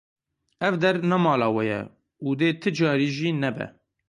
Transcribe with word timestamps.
Ev 0.67 0.73
der 0.81 0.97
ne 1.09 1.17
mala 1.23 1.47
we 1.55 1.63
ye 1.69 1.81
û 2.27 2.29
dê 2.39 2.49
ti 2.61 2.69
carî 2.77 3.09
jî 3.17 3.29
nebe. 3.43 3.67